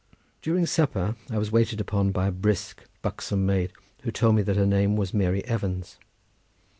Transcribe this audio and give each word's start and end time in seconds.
During 0.41 0.65
supper 0.65 1.15
I 1.29 1.37
was 1.37 1.51
waited 1.51 1.79
upon 1.79 2.09
by 2.11 2.25
a 2.25 2.31
brisk, 2.31 2.81
buxom 3.03 3.45
maid, 3.45 3.71
who 4.01 4.09
told 4.09 4.33
me 4.35 4.41
that 4.41 4.55
her 4.57 4.65
name 4.65 4.95
was 4.95 5.13
Mary 5.13 5.45
Evans. 5.45 5.99